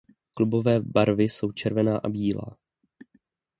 Klubové 0.37 0.79
barvy 0.79 1.23
jsou 1.23 1.51
červená 1.51 1.97
a 1.97 2.09
bílá. 2.09 2.57